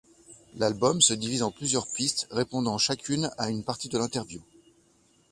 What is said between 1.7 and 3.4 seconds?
pistes, répondant chacune